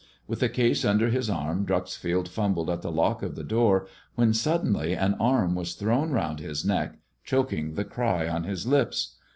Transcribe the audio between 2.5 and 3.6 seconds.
at the lock of the